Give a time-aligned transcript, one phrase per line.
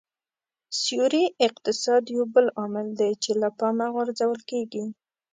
[0.81, 4.83] سیوري اقتصاد یو بل عامل دی چې له پامه غورځول کېږي